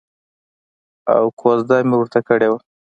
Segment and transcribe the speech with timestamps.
[1.13, 2.59] او کوزده مې ورته کړې وه.